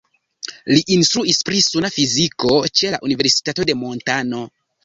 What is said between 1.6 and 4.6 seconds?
suna fiziko ĉe la Universitato de Montano.